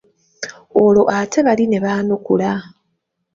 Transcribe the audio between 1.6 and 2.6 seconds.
ne baanukula.